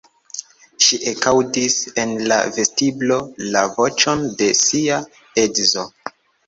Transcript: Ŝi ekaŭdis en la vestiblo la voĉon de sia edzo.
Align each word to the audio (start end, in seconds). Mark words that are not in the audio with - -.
Ŝi 0.85 0.97
ekaŭdis 1.11 1.75
en 2.05 2.15
la 2.33 2.39
vestiblo 2.57 3.21
la 3.53 3.65
voĉon 3.79 4.29
de 4.43 4.53
sia 4.67 5.01
edzo. 5.49 5.91